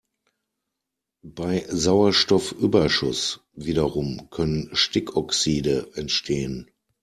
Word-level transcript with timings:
Bei 1.21 1.63
Sauerstoffüberschuss 1.69 3.41
wiederum 3.53 4.29
können 4.31 4.71
Stickoxide 4.75 5.91
entstehen. 5.93 6.71